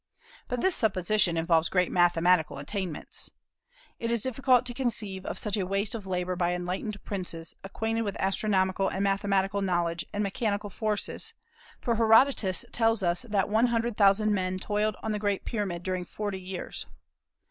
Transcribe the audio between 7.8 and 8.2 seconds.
with